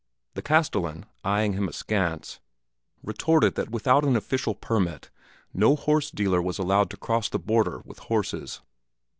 The 0.33 0.41
castellan, 0.41 1.05
eying 1.23 1.53
him 1.53 1.67
askance, 1.69 2.39
retorted 3.03 3.53
that 3.53 3.69
without 3.69 4.03
an 4.03 4.15
official 4.15 4.55
permit 4.55 5.11
no 5.53 5.75
horse 5.75 6.09
dealer 6.09 6.41
was 6.41 6.57
allowed 6.57 6.89
to 6.89 6.97
cross 6.97 7.29
the 7.29 7.37
border 7.37 7.83
with 7.85 7.99
horses. 7.99 8.61